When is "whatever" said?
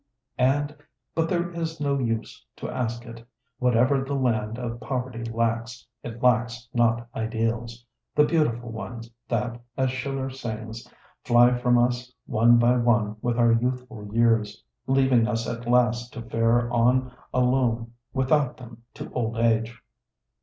3.61-4.03